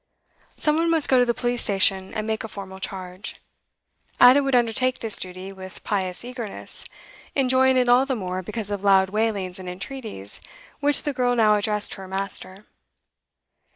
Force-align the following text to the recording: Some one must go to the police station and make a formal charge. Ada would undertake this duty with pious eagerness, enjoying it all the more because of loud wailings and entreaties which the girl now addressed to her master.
Some 0.57 0.77
one 0.77 0.89
must 0.89 1.07
go 1.07 1.19
to 1.19 1.27
the 1.27 1.33
police 1.35 1.61
station 1.61 2.11
and 2.15 2.25
make 2.25 2.43
a 2.43 2.47
formal 2.47 2.79
charge. 2.79 3.35
Ada 4.19 4.41
would 4.41 4.55
undertake 4.55 4.97
this 4.97 5.17
duty 5.21 5.53
with 5.53 5.83
pious 5.83 6.25
eagerness, 6.25 6.85
enjoying 7.35 7.77
it 7.77 7.87
all 7.87 8.07
the 8.07 8.15
more 8.15 8.41
because 8.41 8.71
of 8.71 8.83
loud 8.83 9.11
wailings 9.11 9.59
and 9.59 9.69
entreaties 9.69 10.41
which 10.79 11.03
the 11.03 11.13
girl 11.13 11.35
now 11.35 11.53
addressed 11.53 11.91
to 11.91 11.97
her 12.01 12.07
master. 12.07 12.65